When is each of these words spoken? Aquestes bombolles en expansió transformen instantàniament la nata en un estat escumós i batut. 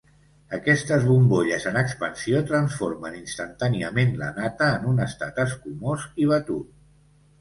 Aquestes 0.57 1.03
bombolles 1.09 1.67
en 1.71 1.75
expansió 1.81 2.41
transformen 2.51 3.19
instantàniament 3.19 4.17
la 4.23 4.31
nata 4.39 4.71
en 4.79 4.89
un 4.95 5.05
estat 5.07 5.39
escumós 5.49 6.09
i 6.25 6.31
batut. 6.33 6.73